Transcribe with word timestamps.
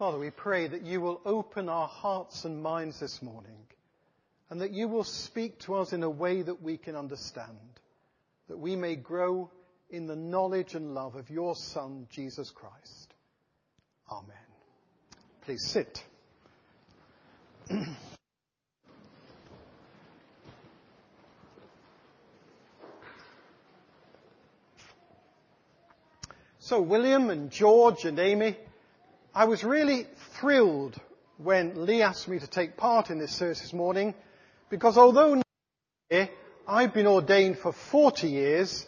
Father, 0.00 0.18
we 0.18 0.30
pray 0.30 0.66
that 0.66 0.82
you 0.82 0.98
will 1.02 1.20
open 1.26 1.68
our 1.68 1.86
hearts 1.86 2.46
and 2.46 2.62
minds 2.62 2.98
this 3.00 3.20
morning 3.20 3.66
and 4.48 4.62
that 4.62 4.70
you 4.70 4.88
will 4.88 5.04
speak 5.04 5.58
to 5.58 5.74
us 5.74 5.92
in 5.92 6.02
a 6.02 6.08
way 6.08 6.40
that 6.40 6.62
we 6.62 6.78
can 6.78 6.96
understand, 6.96 7.58
that 8.48 8.58
we 8.58 8.76
may 8.76 8.96
grow 8.96 9.50
in 9.90 10.06
the 10.06 10.16
knowledge 10.16 10.74
and 10.74 10.94
love 10.94 11.16
of 11.16 11.28
your 11.28 11.54
Son, 11.54 12.06
Jesus 12.10 12.50
Christ. 12.50 13.12
Amen. 14.10 14.24
Please 15.42 15.66
sit. 15.66 16.02
so, 26.58 26.80
William 26.80 27.28
and 27.28 27.50
George 27.50 28.06
and 28.06 28.18
Amy, 28.18 28.56
I 29.32 29.44
was 29.44 29.62
really 29.62 30.08
thrilled 30.40 30.96
when 31.38 31.86
Lee 31.86 32.02
asked 32.02 32.26
me 32.26 32.40
to 32.40 32.48
take 32.48 32.76
part 32.76 33.10
in 33.10 33.20
this 33.20 33.30
service 33.30 33.60
this 33.60 33.72
morning 33.72 34.12
because 34.70 34.98
although 34.98 35.40
I've 36.66 36.92
been 36.92 37.06
ordained 37.06 37.58
for 37.58 37.72
40 37.72 38.26
years, 38.26 38.84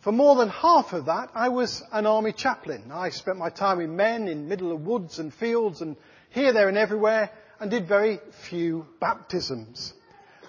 for 0.00 0.10
more 0.10 0.36
than 0.36 0.48
half 0.48 0.94
of 0.94 1.06
that, 1.06 1.30
I 1.34 1.50
was 1.50 1.82
an 1.92 2.06
army 2.06 2.32
chaplain. 2.32 2.90
I 2.90 3.10
spent 3.10 3.36
my 3.36 3.50
time 3.50 3.76
with 3.76 3.90
men 3.90 4.26
in 4.26 4.48
middle 4.48 4.72
of 4.72 4.86
woods 4.86 5.18
and 5.18 5.32
fields 5.34 5.82
and 5.82 5.96
here, 6.30 6.54
there 6.54 6.68
and 6.68 6.78
everywhere 6.78 7.30
and 7.60 7.70
did 7.70 7.86
very 7.86 8.20
few 8.48 8.86
baptisms. 9.00 9.92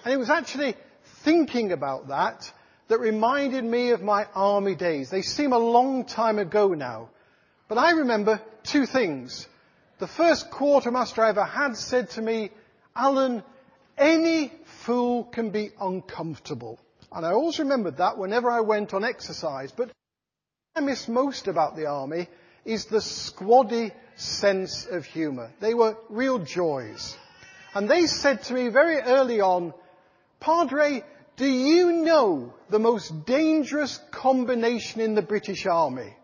And 0.02 0.14
it 0.14 0.16
was 0.16 0.30
actually 0.30 0.76
thinking 1.24 1.72
about 1.72 2.08
that 2.08 2.50
that 2.88 3.00
reminded 3.00 3.64
me 3.64 3.90
of 3.90 4.00
my 4.00 4.26
army 4.34 4.76
days. 4.76 5.10
They 5.10 5.22
seem 5.22 5.52
a 5.52 5.58
long 5.58 6.06
time 6.06 6.38
ago 6.38 6.68
now. 6.68 7.10
But 7.68 7.76
I 7.76 7.90
remember 7.90 8.40
two 8.66 8.86
things. 8.86 9.46
The 9.98 10.06
first 10.06 10.50
quartermaster 10.50 11.22
I 11.22 11.30
ever 11.30 11.44
had 11.44 11.76
said 11.76 12.10
to 12.10 12.22
me, 12.22 12.50
Alan, 12.94 13.42
any 13.96 14.52
fool 14.84 15.24
can 15.24 15.50
be 15.50 15.70
uncomfortable. 15.80 16.78
And 17.12 17.24
I 17.24 17.32
always 17.32 17.58
remembered 17.58 17.98
that 17.98 18.18
whenever 18.18 18.50
I 18.50 18.60
went 18.60 18.92
on 18.92 19.04
exercise. 19.04 19.72
But 19.72 19.86
what 19.86 19.94
I 20.76 20.80
miss 20.80 21.08
most 21.08 21.48
about 21.48 21.76
the 21.76 21.86
army 21.86 22.28
is 22.64 22.86
the 22.86 22.98
squaddy 22.98 23.92
sense 24.16 24.86
of 24.86 25.04
humour. 25.04 25.50
They 25.60 25.72
were 25.72 25.96
real 26.10 26.38
joys. 26.38 27.16
And 27.74 27.88
they 27.88 28.06
said 28.06 28.42
to 28.44 28.54
me 28.54 28.68
very 28.68 28.98
early 29.00 29.40
on, 29.40 29.72
Padre, 30.40 31.02
do 31.36 31.46
you 31.46 31.92
know 31.92 32.52
the 32.70 32.78
most 32.78 33.26
dangerous 33.26 34.00
combination 34.10 35.00
in 35.00 35.14
the 35.14 35.22
British 35.22 35.66
Army? 35.66 36.14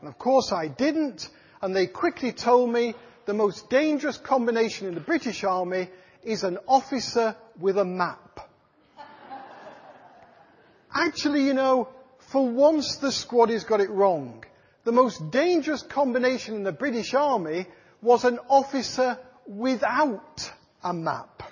And 0.00 0.08
of 0.08 0.18
course 0.18 0.52
I 0.52 0.68
didn't, 0.68 1.28
and 1.62 1.74
they 1.74 1.86
quickly 1.86 2.32
told 2.32 2.72
me 2.72 2.94
the 3.26 3.34
most 3.34 3.70
dangerous 3.70 4.16
combination 4.16 4.88
in 4.88 4.94
the 4.94 5.00
British 5.00 5.44
Army 5.44 5.88
is 6.22 6.44
an 6.44 6.58
officer 6.66 7.36
with 7.58 7.78
a 7.78 7.84
map. 7.84 8.48
Actually, 10.92 11.44
you 11.44 11.54
know, 11.54 11.88
for 12.18 12.48
once 12.48 12.96
the 12.96 13.12
squad 13.12 13.50
has 13.50 13.64
got 13.64 13.80
it 13.80 13.90
wrong. 13.90 14.44
The 14.84 14.92
most 14.92 15.30
dangerous 15.30 15.82
combination 15.82 16.54
in 16.54 16.62
the 16.64 16.72
British 16.72 17.14
Army 17.14 17.66
was 18.02 18.24
an 18.24 18.38
officer 18.48 19.18
without 19.46 20.50
a 20.82 20.92
map. 20.92 21.42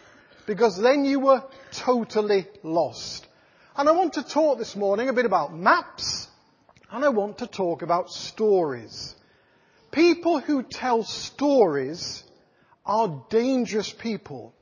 Because 0.46 0.78
then 0.78 1.04
you 1.04 1.20
were 1.20 1.44
totally 1.72 2.46
lost. 2.62 3.26
And 3.76 3.88
I 3.88 3.92
want 3.92 4.14
to 4.14 4.22
talk 4.22 4.58
this 4.58 4.74
morning 4.74 5.08
a 5.08 5.12
bit 5.12 5.26
about 5.26 5.54
maps, 5.54 6.26
and 6.90 7.04
I 7.04 7.10
want 7.10 7.38
to 7.38 7.46
talk 7.46 7.82
about 7.82 8.10
stories. 8.10 9.14
People 9.90 10.40
who 10.40 10.62
tell 10.62 11.02
stories 11.02 12.22
are 12.84 13.24
dangerous 13.30 13.92
people. 13.92 14.52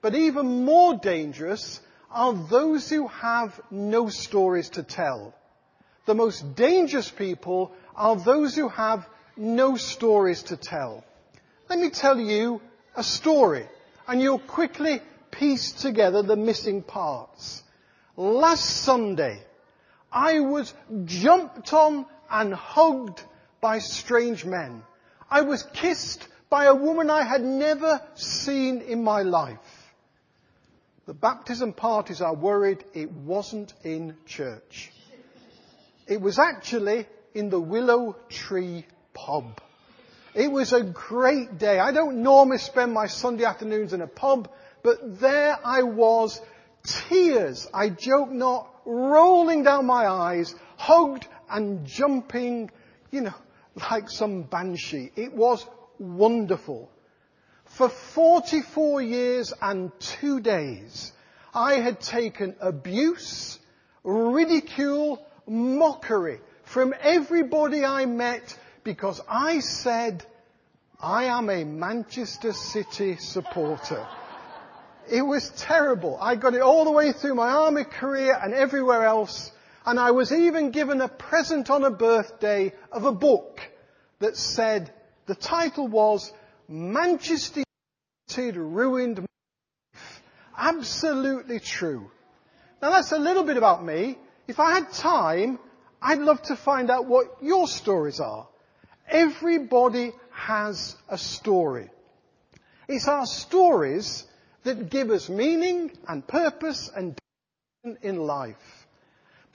But 0.00 0.14
even 0.14 0.64
more 0.64 0.94
dangerous 0.94 1.80
are 2.10 2.32
those 2.32 2.88
who 2.88 3.08
have 3.08 3.60
no 3.70 4.08
stories 4.08 4.70
to 4.70 4.82
tell. 4.82 5.34
The 6.06 6.14
most 6.14 6.54
dangerous 6.54 7.10
people 7.10 7.72
are 7.94 8.16
those 8.16 8.54
who 8.54 8.68
have 8.68 9.06
no 9.36 9.76
stories 9.76 10.42
to 10.44 10.56
tell. 10.56 11.04
Let 11.68 11.78
me 11.78 11.90
tell 11.90 12.18
you 12.18 12.60
a 12.96 13.04
story, 13.04 13.66
and 14.06 14.22
you'll 14.22 14.38
quickly 14.38 15.02
piece 15.30 15.72
together 15.72 16.22
the 16.22 16.36
missing 16.36 16.82
parts. 16.82 17.62
Last 18.16 18.64
Sunday, 18.64 19.42
I 20.10 20.40
was 20.40 20.72
jumped 21.04 21.72
on 21.72 22.06
and 22.30 22.54
hugged 22.54 23.22
by 23.60 23.78
strange 23.78 24.44
men. 24.44 24.82
I 25.30 25.42
was 25.42 25.62
kissed 25.62 26.26
by 26.50 26.64
a 26.64 26.74
woman 26.74 27.10
I 27.10 27.22
had 27.22 27.42
never 27.42 28.00
seen 28.14 28.80
in 28.80 29.04
my 29.04 29.22
life. 29.22 29.58
The 31.06 31.14
baptism 31.14 31.72
parties 31.72 32.20
are 32.20 32.34
worried 32.34 32.84
it 32.94 33.10
wasn't 33.10 33.72
in 33.82 34.16
church. 34.26 34.92
It 36.06 36.20
was 36.20 36.38
actually 36.38 37.06
in 37.34 37.50
the 37.50 37.60
Willow 37.60 38.16
Tree 38.28 38.86
pub. 39.14 39.60
It 40.34 40.50
was 40.50 40.72
a 40.72 40.82
great 40.82 41.58
day. 41.58 41.78
I 41.78 41.92
don't 41.92 42.22
normally 42.22 42.58
spend 42.58 42.92
my 42.92 43.06
Sunday 43.06 43.44
afternoons 43.44 43.92
in 43.92 44.02
a 44.02 44.06
pub, 44.06 44.50
but 44.82 45.20
there 45.20 45.58
I 45.64 45.82
was, 45.82 46.40
tears, 46.84 47.66
I 47.72 47.88
joke 47.88 48.30
not, 48.30 48.68
rolling 48.84 49.64
down 49.64 49.86
my 49.86 50.06
eyes, 50.06 50.54
hugged 50.76 51.26
and 51.50 51.86
jumping, 51.86 52.70
you 53.10 53.22
know, 53.22 53.34
like 53.90 54.10
some 54.10 54.42
banshee. 54.42 55.10
It 55.16 55.32
was 55.32 55.66
wonderful. 55.98 56.90
For 57.64 57.88
44 57.88 59.02
years 59.02 59.52
and 59.60 59.92
two 60.00 60.40
days, 60.40 61.12
I 61.54 61.74
had 61.74 62.00
taken 62.00 62.56
abuse, 62.60 63.58
ridicule, 64.04 65.24
mockery 65.46 66.40
from 66.64 66.94
everybody 67.00 67.84
I 67.84 68.06
met 68.06 68.56
because 68.84 69.20
I 69.28 69.60
said, 69.60 70.24
I 71.00 71.24
am 71.24 71.48
a 71.50 71.64
Manchester 71.64 72.52
City 72.52 73.16
supporter. 73.16 74.06
It 75.10 75.22
was 75.22 75.50
terrible. 75.50 76.18
I 76.20 76.36
got 76.36 76.54
it 76.54 76.60
all 76.60 76.84
the 76.84 76.90
way 76.90 77.12
through 77.12 77.34
my 77.34 77.48
army 77.48 77.84
career 77.84 78.38
and 78.42 78.52
everywhere 78.52 79.04
else. 79.04 79.52
And 79.88 79.98
I 79.98 80.10
was 80.10 80.32
even 80.32 80.70
given 80.70 81.00
a 81.00 81.08
present 81.08 81.70
on 81.70 81.82
a 81.82 81.90
birthday 81.90 82.74
of 82.92 83.06
a 83.06 83.10
book 83.10 83.62
that 84.18 84.36
said, 84.36 84.92
the 85.24 85.34
title 85.34 85.88
was 85.88 86.30
Manchester 86.68 87.62
United 88.28 88.58
ruined 88.58 89.20
life. 89.20 90.22
Absolutely 90.58 91.58
true. 91.58 92.10
Now 92.82 92.90
that's 92.90 93.12
a 93.12 93.18
little 93.18 93.44
bit 93.44 93.56
about 93.56 93.82
me. 93.82 94.18
If 94.46 94.60
I 94.60 94.74
had 94.74 94.92
time, 94.92 95.58
I'd 96.02 96.18
love 96.18 96.42
to 96.42 96.56
find 96.56 96.90
out 96.90 97.06
what 97.06 97.38
your 97.40 97.66
stories 97.66 98.20
are. 98.20 98.46
Everybody 99.08 100.12
has 100.32 100.96
a 101.08 101.16
story. 101.16 101.88
It's 102.88 103.08
our 103.08 103.24
stories 103.24 104.26
that 104.64 104.90
give 104.90 105.08
us 105.08 105.30
meaning 105.30 105.92
and 106.06 106.28
purpose 106.28 106.90
and 106.94 107.18
in 108.02 108.18
life. 108.18 108.77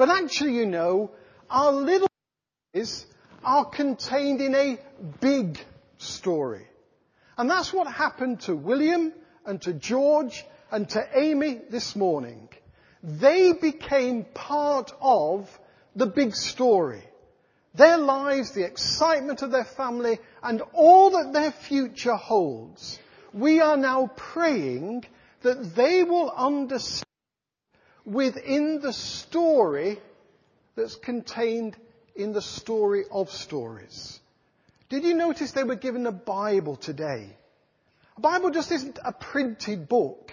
But 0.03 0.21
actually, 0.21 0.55
you 0.55 0.65
know, 0.65 1.11
our 1.49 1.71
little 1.71 2.09
stories 2.73 3.05
are 3.41 3.63
contained 3.63 4.41
in 4.41 4.53
a 4.53 4.77
big 5.21 5.57
story. 5.97 6.67
And 7.37 7.49
that's 7.49 7.71
what 7.71 7.87
happened 7.87 8.41
to 8.41 8.53
William 8.53 9.13
and 9.45 9.61
to 9.61 9.71
George 9.71 10.45
and 10.69 10.89
to 10.89 11.07
Amy 11.17 11.61
this 11.69 11.95
morning. 11.95 12.49
They 13.01 13.53
became 13.53 14.25
part 14.25 14.91
of 14.99 15.49
the 15.95 16.07
big 16.07 16.35
story. 16.35 17.03
Their 17.73 17.97
lives, 17.97 18.51
the 18.51 18.65
excitement 18.65 19.41
of 19.41 19.51
their 19.51 19.63
family, 19.63 20.19
and 20.41 20.63
all 20.73 21.11
that 21.11 21.31
their 21.31 21.53
future 21.53 22.17
holds. 22.17 22.99
We 23.31 23.61
are 23.61 23.77
now 23.77 24.11
praying 24.17 25.05
that 25.43 25.77
they 25.77 26.03
will 26.03 26.29
understand 26.29 27.07
within 28.05 28.79
the 28.81 28.93
story 28.93 29.99
that's 30.75 30.95
contained 30.95 31.75
in 32.15 32.33
the 32.33 32.41
story 32.41 33.05
of 33.11 33.31
stories. 33.31 34.19
Did 34.89 35.03
you 35.03 35.13
notice 35.13 35.51
they 35.51 35.63
were 35.63 35.75
given 35.75 36.05
a 36.05 36.11
Bible 36.11 36.75
today? 36.75 37.29
A 38.17 38.21
Bible 38.21 38.51
just 38.51 38.71
isn't 38.71 38.99
a 39.03 39.11
printed 39.11 39.89
book. 39.89 40.31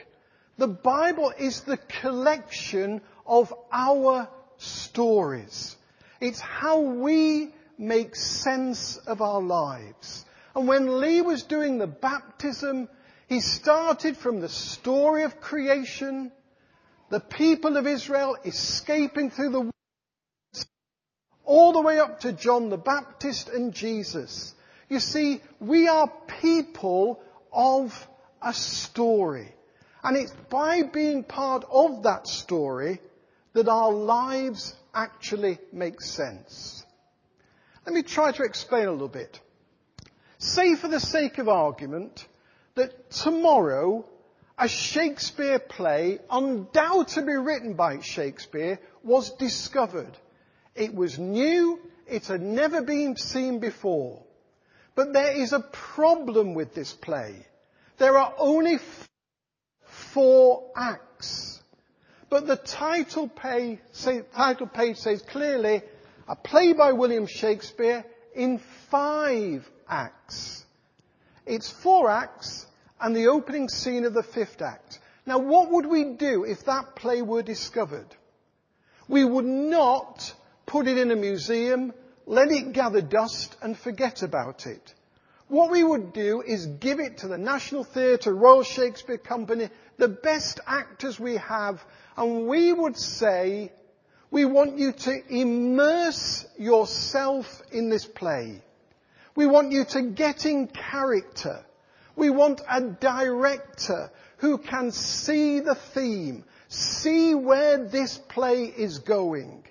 The 0.59 0.69
Bible 0.69 1.33
is 1.39 1.63
the 1.63 1.79
collection 1.79 3.01
of 3.27 3.55
our 3.73 4.29
stories. 4.59 5.77
It's 6.21 6.41
how 6.41 6.81
we 6.81 7.55
make 7.79 8.15
sense 8.15 8.99
of 8.99 9.23
our 9.23 9.41
lives. 9.41 10.27
And 10.55 10.69
when 10.69 11.01
Lee 11.01 11.23
was 11.23 11.45
doing 11.45 11.79
the 11.79 11.87
baptism, 11.87 12.89
he 13.29 13.41
started 13.41 14.17
from 14.17 14.41
the 14.41 14.49
story 14.49 15.23
of 15.23 15.41
creation, 15.41 16.33
the 17.11 17.21
people 17.21 17.77
of 17.77 17.87
Israel 17.87 18.37
escaping 18.45 19.31
through 19.31 19.51
the 19.51 19.61
world 19.61 19.75
all 21.45 21.73
the 21.73 21.81
way 21.81 21.99
up 21.99 22.21
to 22.21 22.33
John 22.33 22.71
the 22.71 22.79
Baptist 22.79 23.49
and 23.49 23.75
Jesus. 23.75 24.55
You 24.89 25.01
see, 25.01 25.41
we 25.59 25.89
are 25.89 26.11
people 26.41 27.21
of 27.53 27.93
a 28.41 28.55
story. 28.55 29.53
And 30.03 30.17
it's 30.17 30.33
by 30.49 30.83
being 30.83 31.25
part 31.25 31.65
of 31.71 32.05
that 32.05 32.29
story 32.29 33.01
that 33.53 33.69
our 33.69 33.93
lives 33.93 34.75
actually 34.95 35.59
make 35.73 36.01
sense. 36.01 36.85
Let 37.85 37.95
me 37.95 38.03
try 38.03 38.31
to 38.31 38.45
explain 38.45 38.87
a 38.87 38.93
little 38.93 39.09
bit. 39.09 39.41
Say 40.39 40.77
for 40.77 40.87
the 40.89 41.01
sake 41.01 41.39
of 41.39 41.49
argument 41.49 42.27
that 42.77 43.11
tomorrow 43.11 44.05
a 44.61 44.69
Shakespeare 44.69 45.59
play, 45.59 46.19
undoubtedly 46.31 47.37
written 47.37 47.73
by 47.73 48.01
Shakespeare, 48.01 48.79
was 49.03 49.31
discovered. 49.31 50.19
It 50.75 50.95
was 50.95 51.19
new, 51.19 51.81
it 52.07 52.27
had 52.27 52.43
never 52.43 52.83
been 52.83 53.17
seen 53.17 53.59
before. 53.59 54.23
But 54.95 55.15
there 55.15 55.33
is 55.33 55.55
a 55.55 55.61
problem 55.61 56.53
with 56.53 56.75
this 56.75 56.93
play. 56.93 57.47
There 57.97 58.19
are 58.19 58.35
only 58.37 58.79
four 60.13 60.71
acts. 60.77 61.63
But 62.29 62.47
the 62.47 62.57
title 62.57 63.29
page, 63.29 63.79
say, 63.93 64.21
title 64.37 64.67
page 64.67 64.99
says 64.99 65.23
clearly, 65.23 65.81
a 66.29 66.37
play 66.37 66.75
by 66.75 66.93
William 66.93 67.27
Shakespeare 67.27 68.05
in 68.35 68.59
five 68.91 69.67
acts. 69.89 70.67
It's 71.47 71.71
four 71.71 72.11
acts 72.11 72.67
and 73.01 73.15
the 73.15 73.29
opening 73.29 73.69
scene 73.69 74.05
of 74.05 74.15
the 74.15 74.23
fifth 74.23 74.63
act. 74.63 74.99
Now 75.27 75.39
what 75.39 75.71
would 75.71 75.87
we 75.87 76.05
do 76.15 76.45
if 76.45 76.65
that 76.65 76.97
play 76.97 77.23
were 77.23 77.43
discovered? 77.43 78.07
We 79.09 79.25
would 79.25 79.45
not 79.45 80.33
put 80.67 80.87
it 80.87 80.99
in 80.99 81.11
a 81.11 81.17
museum, 81.17 81.93
let 82.27 82.51
it 82.51 82.73
gather 82.73 83.01
dust 83.01 83.57
and 83.61 83.77
forget 83.77 84.23
about 84.23 84.67
it. 84.67 84.95
What 85.49 85.73
we 85.73 85.83
would 85.83 86.13
do 86.13 86.43
is 86.43 86.67
give 86.67 87.01
it 87.01 87.19
to 87.19 87.29
the 87.29 87.37
National 87.37 87.83
Theatre, 87.83 88.33
Royal 88.33 88.63
Shakespeare 88.63 89.19
Company, 89.19 89.69
the 89.99 90.07
best 90.07 90.61
actors 90.65 91.19
we 91.19 91.39
have, 91.39 91.83
and 92.17 92.47
we 92.47 92.73
would 92.73 92.97
say, 92.97 93.73
we 94.31 94.45
want 94.45 94.79
you 94.79 94.93
to 94.93 95.23
immerse 95.29 96.47
yourself 96.57 97.63
in 97.73 97.91
this 97.91 98.05
play. 98.05 98.63
We 99.35 99.47
want 99.47 99.73
you 99.73 99.85
to 99.87 100.03
get 100.03 100.47
in 100.47 100.69
character. 100.69 101.65
We 102.17 102.31
want 102.31 102.61
a 102.69 102.81
director 102.81 104.11
who 104.39 104.59
can 104.59 104.91
see 104.91 105.61
the 105.61 105.75
theme, 105.75 106.45
see 106.69 107.35
where 107.35 107.79
this 107.79 108.19
play 108.19 108.65
is 108.65 108.99
going. 108.99 109.65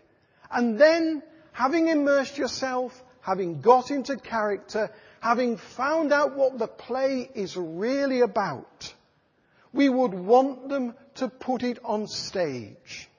And 0.52 0.80
then, 0.80 1.24
having 1.52 1.88
immersed 1.88 2.38
yourself, 2.38 3.04
having 3.22 3.62
got 3.62 3.92
into 3.92 4.18
character, 4.18 4.92
having 5.20 5.58
found 5.58 6.14
out 6.14 6.36
what 6.36 6.58
the 6.58 6.68
play 6.68 7.30
is 7.34 7.58
really 7.58 8.22
about, 8.22 8.94
we 9.74 9.90
would 9.90 10.14
want 10.14 10.70
them 10.70 10.96
to 11.16 11.28
put 11.28 11.64
it 11.64 11.80
on 11.84 12.08
stage. 12.08 13.10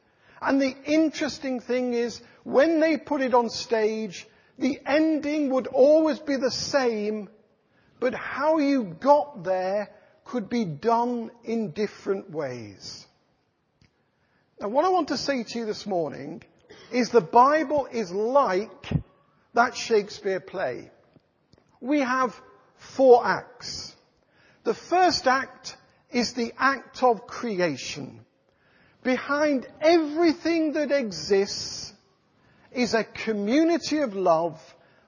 And 0.41 0.61
the 0.61 0.75
interesting 0.87 1.61
thing 1.61 1.93
is, 1.93 2.21
when 2.45 2.81
they 2.81 2.97
put 2.97 3.21
it 3.21 3.35
on 3.35 3.51
stage, 3.51 4.27
the 4.59 4.81
ending 4.87 5.51
would 5.51 5.67
always 5.67 6.19
be 6.19 6.37
the 6.37 6.51
same, 6.51 7.29
but 8.01 8.15
how 8.15 8.59
you 8.59 8.85
got 8.85 9.45
there 9.45 9.91
could 10.25 10.49
be 10.49 10.65
done 10.65 11.31
in 11.45 11.71
different 11.71 12.31
ways. 12.31 13.07
Now 14.61 14.69
what 14.69 14.85
I 14.85 14.89
want 14.89 15.09
to 15.09 15.17
say 15.17 15.43
to 15.43 15.59
you 15.59 15.67
this 15.67 15.87
morning 15.87 16.43
is 16.91 17.11
the 17.11 17.21
Bible 17.21 17.87
is 17.91 18.11
like 18.11 18.91
that 19.55 19.77
Shakespeare 19.77 20.41
play 20.41 20.91
we 21.81 22.01
have 22.01 22.39
four 22.77 23.27
acts. 23.27 23.95
The 24.65 24.75
first 24.75 25.27
act 25.27 25.77
is 26.11 26.35
the 26.35 26.53
act 26.59 27.03
of 27.03 27.27
creation. 27.27 28.21
Behind 29.03 29.67
everything 29.81 30.75
that 30.75 30.93
exists 30.93 31.93
is 32.73 32.93
a 32.93 33.05
community 33.05 33.99
of 33.99 34.15
love 34.15 34.61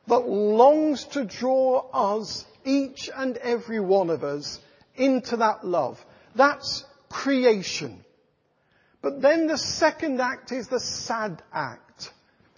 that 0.06 0.26
longs 0.26 1.04
to 1.04 1.24
draw 1.24 1.86
us, 1.92 2.46
each 2.64 3.10
and 3.14 3.36
every 3.38 3.80
one 3.80 4.10
of 4.10 4.24
us, 4.24 4.60
into 4.96 5.36
that 5.38 5.64
love. 5.66 6.04
That's 6.34 6.84
creation. 7.08 8.04
But 9.00 9.20
then 9.20 9.46
the 9.46 9.58
second 9.58 10.20
act 10.20 10.52
is 10.52 10.68
the 10.68 10.80
sad 10.80 11.42
act. 11.52 12.12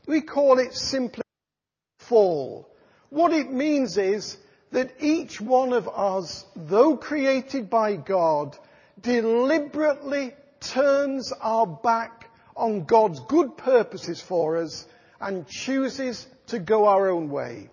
We 0.06 0.20
call 0.20 0.58
it 0.58 0.74
simply 0.74 1.24
fall. 1.98 2.68
What 3.08 3.32
it 3.32 3.50
means 3.50 3.96
is 3.96 4.36
that 4.72 4.92
each 5.00 5.40
one 5.40 5.72
of 5.72 5.88
us, 5.88 6.44
though 6.54 6.96
created 6.96 7.70
by 7.70 7.96
God, 7.96 8.58
deliberately 9.00 10.34
turns 10.60 11.32
our 11.40 11.66
back 11.66 12.30
on 12.56 12.84
God's 12.84 13.20
good 13.20 13.56
purposes 13.56 14.20
for 14.20 14.58
us 14.58 14.86
and 15.20 15.46
chooses 15.46 16.26
to 16.48 16.58
go 16.58 16.86
our 16.86 17.08
own 17.08 17.30
way. 17.30 17.70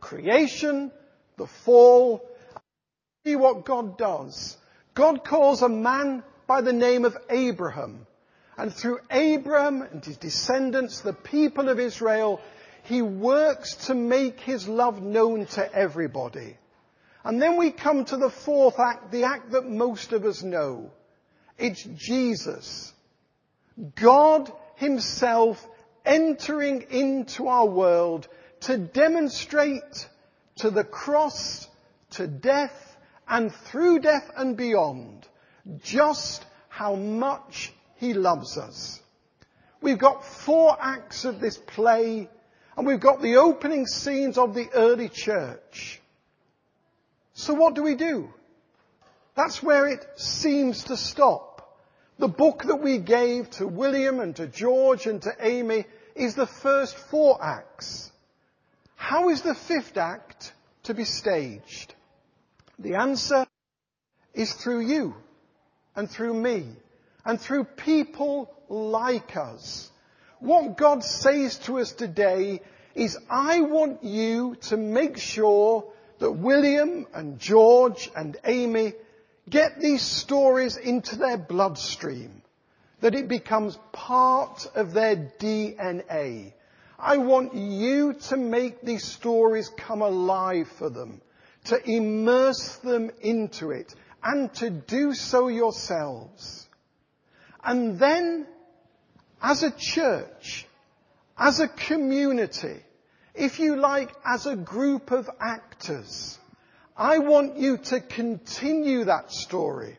Creation, 0.00 0.90
the 1.42 1.48
fall, 1.48 2.24
see 3.26 3.34
what 3.34 3.64
God 3.64 3.98
does. 3.98 4.56
God 4.94 5.24
calls 5.24 5.62
a 5.62 5.68
man 5.68 6.22
by 6.46 6.60
the 6.60 6.72
name 6.72 7.04
of 7.04 7.16
Abraham. 7.28 8.06
And 8.56 8.72
through 8.72 9.00
Abraham 9.10 9.82
and 9.82 10.04
his 10.04 10.18
descendants, 10.18 11.00
the 11.00 11.12
people 11.12 11.68
of 11.68 11.80
Israel, 11.80 12.40
he 12.84 13.02
works 13.02 13.74
to 13.86 13.94
make 13.94 14.38
his 14.38 14.68
love 14.68 15.02
known 15.02 15.46
to 15.46 15.74
everybody. 15.74 16.56
And 17.24 17.42
then 17.42 17.56
we 17.56 17.72
come 17.72 18.04
to 18.04 18.16
the 18.16 18.30
fourth 18.30 18.78
act, 18.78 19.10
the 19.10 19.24
act 19.24 19.50
that 19.50 19.68
most 19.68 20.12
of 20.12 20.24
us 20.24 20.44
know. 20.44 20.92
It's 21.58 21.82
Jesus. 21.82 22.92
God 23.96 24.52
himself 24.76 25.66
entering 26.04 26.82
into 26.90 27.48
our 27.48 27.66
world 27.66 28.28
to 28.60 28.78
demonstrate 28.78 30.08
to 30.56 30.70
the 30.70 30.84
cross, 30.84 31.68
to 32.12 32.26
death, 32.26 32.96
and 33.28 33.52
through 33.52 34.00
death 34.00 34.30
and 34.36 34.56
beyond, 34.56 35.26
just 35.82 36.44
how 36.68 36.94
much 36.94 37.72
he 37.96 38.14
loves 38.14 38.58
us. 38.58 39.00
We've 39.80 39.98
got 39.98 40.24
four 40.24 40.76
acts 40.80 41.24
of 41.24 41.40
this 41.40 41.56
play 41.56 42.28
and 42.76 42.86
we've 42.86 43.00
got 43.00 43.20
the 43.20 43.36
opening 43.36 43.86
scenes 43.86 44.38
of 44.38 44.54
the 44.54 44.68
early 44.72 45.08
church. 45.08 46.00
So 47.34 47.54
what 47.54 47.74
do 47.74 47.82
we 47.82 47.94
do? 47.94 48.32
That's 49.34 49.62
where 49.62 49.88
it 49.88 50.06
seems 50.16 50.84
to 50.84 50.96
stop. 50.96 51.78
The 52.18 52.28
book 52.28 52.64
that 52.64 52.76
we 52.76 52.98
gave 52.98 53.50
to 53.52 53.66
William 53.66 54.20
and 54.20 54.36
to 54.36 54.46
George 54.46 55.06
and 55.06 55.20
to 55.22 55.34
Amy 55.40 55.84
is 56.14 56.34
the 56.34 56.46
first 56.46 56.96
four 56.96 57.42
acts. 57.42 58.11
How 59.02 59.30
is 59.30 59.42
the 59.42 59.56
fifth 59.56 59.96
act 59.96 60.52
to 60.84 60.94
be 60.94 61.04
staged? 61.04 61.92
The 62.78 62.94
answer 62.94 63.48
is 64.32 64.52
through 64.54 64.82
you 64.82 65.16
and 65.96 66.08
through 66.08 66.34
me 66.34 66.68
and 67.24 67.40
through 67.40 67.64
people 67.64 68.48
like 68.68 69.36
us. 69.36 69.90
What 70.38 70.76
God 70.76 71.02
says 71.02 71.58
to 71.64 71.80
us 71.80 71.90
today 71.90 72.60
is 72.94 73.18
I 73.28 73.62
want 73.62 74.04
you 74.04 74.54
to 74.68 74.76
make 74.76 75.18
sure 75.18 75.84
that 76.20 76.30
William 76.30 77.08
and 77.12 77.40
George 77.40 78.08
and 78.14 78.36
Amy 78.44 78.94
get 79.50 79.80
these 79.80 80.02
stories 80.02 80.76
into 80.76 81.16
their 81.16 81.38
bloodstream, 81.38 82.40
that 83.00 83.16
it 83.16 83.26
becomes 83.26 83.76
part 83.90 84.64
of 84.76 84.92
their 84.92 85.16
DNA. 85.16 86.52
I 87.02 87.16
want 87.16 87.54
you 87.54 88.12
to 88.28 88.36
make 88.36 88.80
these 88.80 89.02
stories 89.02 89.68
come 89.76 90.02
alive 90.02 90.68
for 90.78 90.88
them, 90.88 91.20
to 91.64 91.90
immerse 91.90 92.76
them 92.76 93.10
into 93.20 93.72
it, 93.72 93.92
and 94.22 94.54
to 94.54 94.70
do 94.70 95.12
so 95.12 95.48
yourselves. 95.48 96.68
And 97.64 97.98
then 97.98 98.46
as 99.42 99.64
a 99.64 99.72
church, 99.72 100.64
as 101.36 101.58
a 101.58 101.66
community, 101.66 102.76
if 103.34 103.58
you 103.58 103.74
like, 103.74 104.14
as 104.24 104.46
a 104.46 104.54
group 104.54 105.10
of 105.10 105.28
actors, 105.40 106.38
I 106.96 107.18
want 107.18 107.56
you 107.56 107.78
to 107.78 107.98
continue 107.98 109.04
that 109.06 109.32
story. 109.32 109.98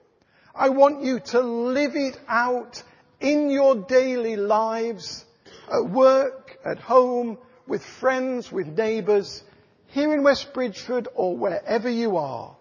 I 0.55 0.69
want 0.69 1.03
you 1.03 1.19
to 1.19 1.41
live 1.41 1.97
it 1.97 2.17
out 2.29 2.81
in 3.19 3.49
your 3.49 3.75
daily 3.75 4.37
lives, 4.37 5.25
at 5.71 5.89
work, 5.89 6.57
at 6.65 6.79
home, 6.79 7.37
with 7.67 7.83
friends, 7.83 8.51
with 8.51 8.67
neighbours, 8.67 9.43
here 9.87 10.13
in 10.13 10.23
West 10.23 10.53
Bridgford 10.53 11.07
or 11.15 11.37
wherever 11.37 11.89
you 11.89 12.17
are. 12.17 12.55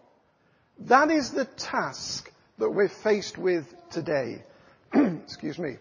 That 0.81 1.11
is 1.11 1.31
the 1.31 1.45
task 1.45 2.31
that 2.59 2.71
we're 2.71 2.89
faced 2.89 3.39
with 3.39 3.67
today. 3.91 4.43
Excuse 4.95 5.59
me 5.59 5.77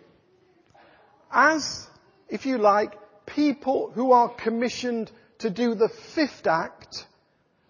as, 1.31 1.87
if 2.29 2.45
you 2.45 2.57
like, 2.57 2.97
people 3.25 3.91
who 3.93 4.11
are 4.11 4.29
commissioned 4.29 5.11
to 5.39 5.49
do 5.49 5.75
the 5.75 5.89
fifth 5.89 6.45
act 6.45 7.05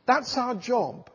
That's 0.07 0.35
our 0.35 0.55
job. 0.55 1.09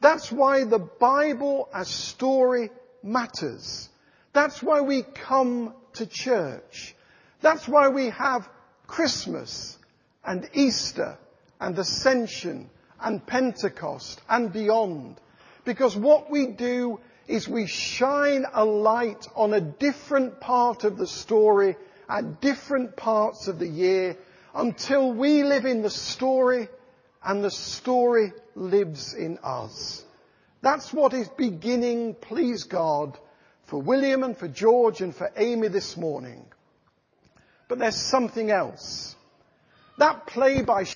That's 0.00 0.30
why 0.30 0.64
the 0.64 0.80
Bible 0.80 1.68
as 1.72 1.88
story 1.88 2.70
matters. 3.02 3.88
That's 4.32 4.62
why 4.62 4.80
we 4.80 5.02
come 5.02 5.72
to 5.94 6.06
church. 6.06 6.94
That's 7.44 7.68
why 7.68 7.88
we 7.88 8.08
have 8.08 8.48
Christmas 8.86 9.76
and 10.24 10.48
Easter 10.54 11.18
and 11.60 11.78
Ascension 11.78 12.70
and 12.98 13.26
Pentecost 13.26 14.18
and 14.30 14.50
beyond. 14.50 15.20
Because 15.66 15.94
what 15.94 16.30
we 16.30 16.46
do 16.46 17.00
is 17.28 17.46
we 17.46 17.66
shine 17.66 18.46
a 18.50 18.64
light 18.64 19.28
on 19.36 19.52
a 19.52 19.60
different 19.60 20.40
part 20.40 20.84
of 20.84 20.96
the 20.96 21.06
story 21.06 21.76
at 22.08 22.40
different 22.40 22.96
parts 22.96 23.46
of 23.46 23.58
the 23.58 23.68
year 23.68 24.16
until 24.54 25.12
we 25.12 25.44
live 25.44 25.66
in 25.66 25.82
the 25.82 25.90
story 25.90 26.66
and 27.22 27.44
the 27.44 27.50
story 27.50 28.32
lives 28.54 29.12
in 29.12 29.38
us. 29.42 30.02
That's 30.62 30.94
what 30.94 31.12
is 31.12 31.28
beginning, 31.28 32.14
please 32.14 32.64
God, 32.64 33.18
for 33.64 33.82
William 33.82 34.22
and 34.22 34.34
for 34.34 34.48
George 34.48 35.02
and 35.02 35.14
for 35.14 35.30
Amy 35.36 35.68
this 35.68 35.98
morning. 35.98 36.46
But 37.68 37.78
there's 37.78 37.96
something 37.96 38.50
else. 38.50 39.16
That 39.98 40.26
play 40.26 40.62
by 40.62 40.86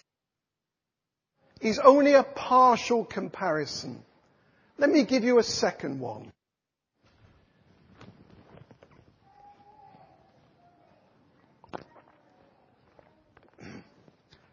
is 1.60 1.78
only 1.78 2.14
a 2.14 2.22
partial 2.22 3.04
comparison. 3.04 4.02
Let 4.76 4.90
me 4.90 5.04
give 5.04 5.24
you 5.24 5.38
a 5.38 5.42
second 5.42 6.00
one. 6.00 6.32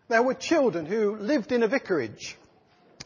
There 0.08 0.22
were 0.22 0.36
children 0.36 0.86
who 0.86 1.16
lived 1.16 1.52
in 1.52 1.64
a 1.64 1.68
vicarage, 1.68 2.38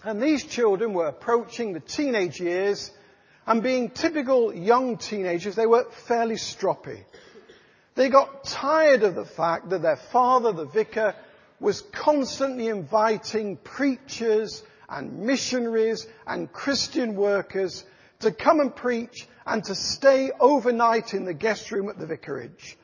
and 0.03 0.21
these 0.21 0.43
children 0.43 0.93
were 0.93 1.07
approaching 1.07 1.73
the 1.73 1.79
teenage 1.79 2.39
years, 2.39 2.91
and 3.47 3.63
being 3.63 3.89
typical 3.89 4.53
young 4.53 4.97
teenagers, 4.97 5.55
they 5.55 5.65
were 5.65 5.85
fairly 6.07 6.35
stroppy. 6.35 7.03
They 7.95 8.09
got 8.09 8.43
tired 8.43 9.03
of 9.03 9.15
the 9.15 9.25
fact 9.25 9.69
that 9.69 9.81
their 9.81 9.97
father, 9.97 10.51
the 10.51 10.65
vicar, 10.65 11.15
was 11.59 11.81
constantly 11.81 12.67
inviting 12.67 13.57
preachers 13.57 14.63
and 14.87 15.19
missionaries 15.19 16.07
and 16.25 16.51
Christian 16.51 17.15
workers 17.15 17.83
to 18.19 18.31
come 18.31 18.59
and 18.59 18.75
preach 18.75 19.27
and 19.45 19.63
to 19.65 19.75
stay 19.75 20.31
overnight 20.39 21.13
in 21.13 21.25
the 21.25 21.33
guest 21.33 21.71
room 21.71 21.89
at 21.89 21.97
the 21.97 22.05
vicarage. 22.05 22.77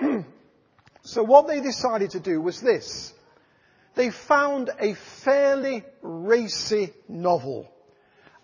so 1.02 1.22
what 1.22 1.46
they 1.46 1.60
decided 1.60 2.10
to 2.12 2.20
do 2.20 2.40
was 2.40 2.60
this. 2.60 3.12
They 3.94 4.10
found 4.10 4.70
a 4.78 4.94
fairly 4.94 5.84
racy 6.00 6.92
novel 7.08 7.70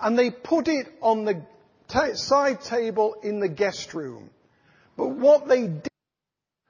and 0.01 0.19
they 0.19 0.31
put 0.31 0.69
it 0.69 0.87
on 1.01 1.25
the 1.25 1.43
t- 1.89 2.15
side 2.15 2.61
table 2.61 3.17
in 3.23 3.41
the 3.41 3.49
guest 3.49 3.95
room. 3.95 4.31
But 4.97 5.09
what 5.11 5.49
they 5.49 5.69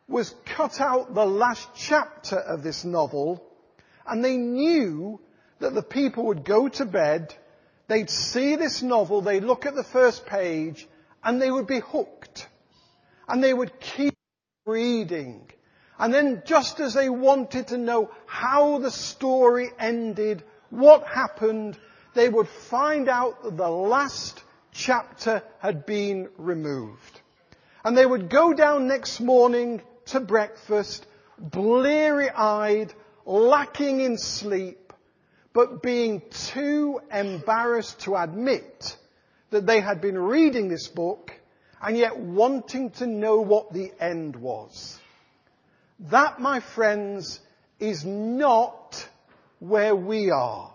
was 0.09 0.35
cut 0.45 0.81
out 0.81 1.15
the 1.15 1.27
last 1.27 1.69
chapter 1.77 2.37
of 2.37 2.63
this 2.63 2.85
novel 2.85 3.45
and 4.09 4.25
they 4.25 4.37
knew 4.37 5.21
that 5.61 5.75
the 5.75 5.83
people 5.83 6.27
would 6.27 6.45
go 6.45 6.69
to 6.69 6.85
bed, 6.85 7.35
they'd 7.89 8.11
see 8.11 8.57
this 8.57 8.83
novel, 8.83 9.21
they'd 9.21 9.45
look 9.45 9.67
at 9.67 9.75
the 9.75 9.85
first 9.85 10.27
page, 10.27 10.89
and 11.23 11.41
they 11.41 11.51
would 11.51 11.67
be 11.67 11.81
hooked. 11.81 12.49
And 13.29 13.45
they 13.45 13.53
would 13.53 13.79
keep 13.79 14.15
reading. 14.65 15.51
And 15.99 16.15
then 16.15 16.43
just 16.47 16.81
as 16.81 16.95
they 16.95 17.09
wanted 17.09 17.69
to 17.69 17.79
know 17.79 18.11
how 18.27 18.79
the 18.79 18.91
story 18.91 19.69
ended, 19.79 20.43
what 20.71 21.05
happened, 21.05 21.77
they 22.15 22.29
would 22.29 22.49
find 22.49 23.09
out 23.09 23.43
that 23.43 23.57
the 23.57 23.69
last 23.69 24.43
chapter 24.73 25.43
had 25.59 25.85
been 25.85 26.29
removed. 26.39 27.21
And 27.85 27.97
they 27.97 28.07
would 28.07 28.31
go 28.31 28.55
down 28.55 28.87
next 28.87 29.21
morning 29.21 29.83
to 30.11 30.21
breakfast, 30.21 31.07
bleary 31.39 32.31
eyed, 32.31 32.93
lacking 33.25 34.01
in 34.01 34.19
sleep, 34.19 34.93
but 35.53 35.83
being 35.83 36.23
too 36.31 37.01
embarrassed 37.13 38.01
to 38.01 38.17
admit 38.17 38.97
that 39.51 39.67
they 39.67 39.81
had 39.81 40.01
been 40.01 40.19
reading 40.19 40.69
this 40.69 40.89
book 40.89 41.33
and 41.81 41.97
yet 41.97 42.19
wanting 42.19 42.91
to 42.91 43.07
know 43.07 43.41
what 43.41 43.73
the 43.73 43.93
end 44.01 44.37
was. 44.37 44.99
That, 46.01 46.41
my 46.41 46.61
friends, 46.61 47.41
is 47.81 48.05
not 48.05 49.09
where 49.59 49.95
we 49.95 50.31
are. 50.31 50.73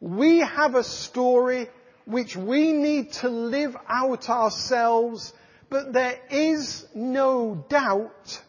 We 0.00 0.38
have 0.38 0.74
a 0.74 0.84
story 0.84 1.68
which 2.04 2.36
we 2.36 2.72
need 2.72 3.12
to 3.12 3.28
live 3.28 3.76
out 3.88 4.30
ourselves, 4.30 5.32
but 5.70 5.92
there 5.92 6.18
is 6.30 6.86
no 6.94 7.64
doubt 7.68 8.42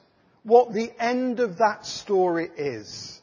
what 0.44 0.74
the 0.74 0.92
end 1.00 1.40
of 1.40 1.58
that 1.58 1.86
story 1.86 2.50
is. 2.58 3.22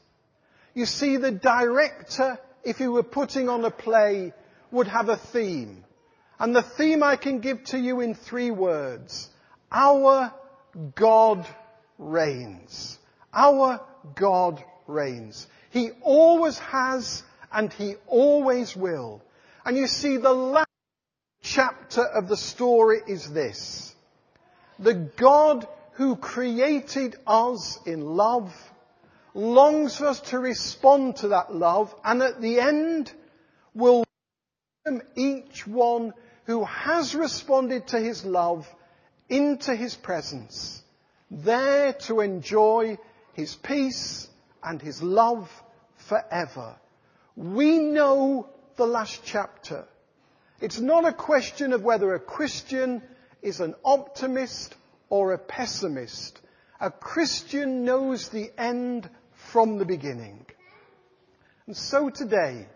You 0.75 0.87
see, 0.87 1.17
the 1.17 1.31
director, 1.31 2.39
if 2.63 2.79
he 2.79 2.87
were 2.87 3.03
putting 3.03 3.49
on 3.49 3.65
a 3.65 3.71
play, 3.71 4.33
would 4.71 4.89
have 4.89 5.09
a 5.09 5.17
theme. 5.17 5.85
And 6.39 6.55
the 6.55 6.63
theme 6.63 7.03
I 7.03 7.17
can 7.17 7.41
give 7.41 7.65
to 7.65 7.79
you 7.79 8.01
in 8.01 8.15
three 8.15 8.51
words. 8.51 9.31
Our 9.73 10.33
God 10.95 11.47
reigns. 11.99 12.99
Our 13.33 13.81
God 14.15 14.63
reigns. 14.87 15.47
He 15.71 15.91
always 16.03 16.59
has 16.59 17.23
and 17.51 17.73
he 17.73 17.95
always 18.07 18.77
will. 18.77 19.23
And 19.65 19.77
you 19.77 19.87
see, 19.87 20.19
the 20.19 20.66
chapter 21.57 22.03
of 22.03 22.29
the 22.29 22.37
story 22.37 23.01
is 23.09 23.33
this. 23.33 23.95
The 24.79 24.93
God 24.93 25.67
who 25.93 26.17
created 26.17 27.17
us 27.27 27.79
in 27.87 28.03
love 28.03 28.55
longs 29.33 29.97
for 29.97 30.09
us 30.09 30.21
to 30.21 30.39
respond 30.39 31.17
to 31.17 31.29
that 31.29 31.55
love, 31.55 31.95
and 32.05 32.23
at 32.23 32.43
the 32.43 32.61
end 32.61 33.11
will 33.73 34.05
each 35.15 35.67
one 35.67 36.13
who 36.45 36.65
has 36.65 37.15
responded 37.15 37.87
to 37.87 37.99
his 37.99 38.23
love 38.27 38.69
into 39.31 39.75
his 39.75 39.95
presence, 39.95 40.83
there 41.31 41.95
to 41.95 42.21
enjoy 42.21 42.99
his 43.33 43.55
peace 43.55 44.29
and 44.63 44.83
his 44.83 45.03
love 45.03 45.51
forever. 45.97 46.77
We 47.35 47.79
know 47.79 48.51
the 48.77 48.87
last 48.87 49.23
chapter. 49.25 49.87
It's 50.61 50.81
not 50.81 51.05
a 51.05 51.13
question 51.13 51.73
of 51.73 51.83
whether 51.83 52.15
a 52.15 52.21
Christian 52.21 53.03
is 53.43 53.61
an 53.61 53.75
optimist 53.85 54.75
or 55.11 55.33
a 55.33 55.39
pessimist. 55.39 56.41
A 56.81 56.91
Christian 56.91 57.85
knows 57.85 58.29
the 58.29 58.51
end 58.59 59.09
from 59.53 59.79
the 59.79 59.85
beginning. 59.85 60.47
And 61.67 61.77
so 61.77 62.09
today, 62.09 62.67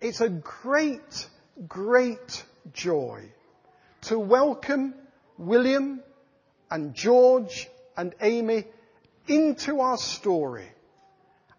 it's 0.00 0.20
a 0.20 0.28
great, 0.28 1.28
great 1.68 2.44
joy 2.72 3.24
to 4.02 4.18
welcome 4.18 4.94
William 5.36 6.00
and 6.70 6.94
George 6.94 7.68
and 7.96 8.14
Amy 8.20 8.64
into 9.28 9.80
our 9.80 9.98
story 9.98 10.68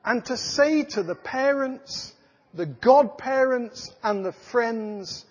and 0.04 0.24
to 0.26 0.38
say 0.38 0.84
to 0.84 1.04
the 1.04 1.16
parents, 1.16 2.14
the 2.54 2.66
godparents 2.66 3.94
and 4.04 4.26
the 4.26 4.32
friends, 4.32 5.26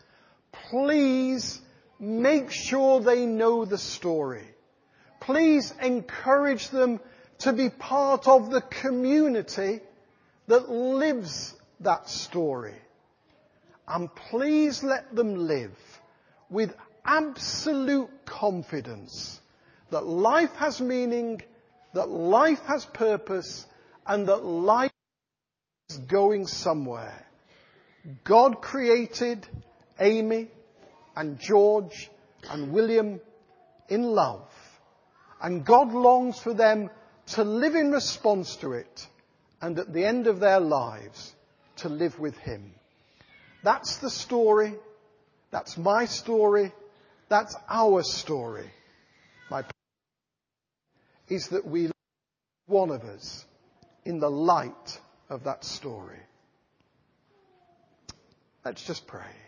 please 0.70 1.60
make 1.98 2.50
sure 2.50 3.00
they 3.00 3.26
know 3.26 3.64
the 3.64 3.78
story. 3.78 4.46
Please 5.20 5.72
encourage 5.80 6.68
them 6.68 7.00
to 7.38 7.52
be 7.52 7.70
part 7.70 8.28
of 8.28 8.50
the 8.50 8.60
community 8.60 9.80
that 10.46 10.70
lives 10.70 11.54
that 11.80 12.08
story. 12.08 12.74
And 13.88 14.14
please 14.30 14.82
let 14.82 15.14
them 15.14 15.46
live 15.46 15.76
with 16.50 16.74
absolute 17.04 18.10
confidence 18.24 19.40
that 19.90 20.06
life 20.06 20.54
has 20.56 20.80
meaning, 20.80 21.42
that 21.94 22.08
life 22.08 22.60
has 22.66 22.84
purpose, 22.84 23.64
and 24.06 24.26
that 24.28 24.44
life 24.44 24.92
is 25.88 25.98
going 25.98 26.46
somewhere. 26.46 27.26
God 28.24 28.60
created 28.60 29.46
Amy 30.00 30.48
and 31.16 31.38
George 31.38 32.10
and 32.50 32.72
William 32.72 33.20
in 33.88 34.02
love. 34.02 34.48
And 35.40 35.64
God 35.64 35.92
longs 35.92 36.38
for 36.38 36.54
them 36.54 36.90
to 37.28 37.44
live 37.44 37.74
in 37.74 37.90
response 37.90 38.56
to 38.56 38.72
it, 38.72 39.06
and 39.60 39.78
at 39.78 39.92
the 39.92 40.04
end 40.04 40.26
of 40.26 40.40
their 40.40 40.60
lives, 40.60 41.34
to 41.76 41.88
live 41.88 42.18
with 42.18 42.36
Him. 42.38 42.72
That's 43.62 43.96
the 43.98 44.10
story. 44.10 44.74
That's 45.50 45.76
my 45.76 46.04
story. 46.04 46.72
That's 47.28 47.56
our 47.68 48.02
story. 48.02 48.70
My 49.50 49.64
is 51.28 51.48
that 51.48 51.66
we, 51.66 51.90
one 52.66 52.90
of 52.90 53.02
us, 53.02 53.44
in 54.04 54.20
the 54.20 54.30
light 54.30 55.00
of 55.28 55.44
that 55.44 55.64
story. 55.64 56.20
Let's 58.64 58.84
just 58.84 59.06
pray. 59.06 59.45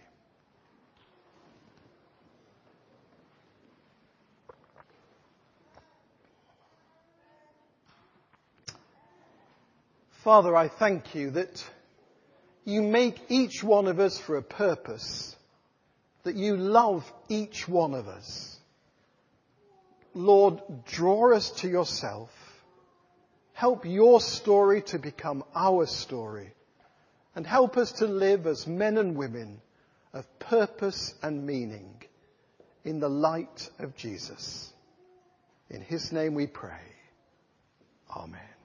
Father, 10.25 10.56
I 10.56 10.68
thank 10.68 11.14
you 11.14 11.30
that 11.30 11.64
you 12.64 12.82
make 12.82 13.18
each 13.28 13.62
one 13.62 13.87
of 13.87 14.00
us 14.00 14.18
for 14.18 14.37
a 14.37 14.42
purpose, 14.42 15.37
that 16.25 16.34
you 16.34 16.56
love 16.56 17.10
each 17.28 17.68
one 17.68 17.94
of 17.94 18.08
us. 18.08 18.58
Lord, 20.14 20.60
draw 20.87 21.34
us 21.34 21.50
to 21.60 21.68
yourself. 21.68 22.30
Help 23.52 23.84
your 23.84 24.20
story 24.20 24.82
to 24.82 24.98
become 24.98 25.44
our 25.54 25.87
story 25.87 26.52
and 27.34 27.46
help 27.46 27.76
us 27.76 27.92
to 27.92 28.06
live 28.06 28.46
as 28.46 28.66
men 28.66 28.98
and 28.98 29.16
women 29.16 29.60
of 30.12 30.26
purpose 30.40 31.14
and 31.22 31.46
meaning 31.46 32.02
in 32.84 32.98
the 32.98 33.08
light 33.08 33.70
of 33.78 33.96
Jesus. 33.96 34.72
In 35.70 35.80
his 35.80 36.10
name 36.10 36.34
we 36.34 36.48
pray. 36.48 36.82
Amen. 38.16 38.58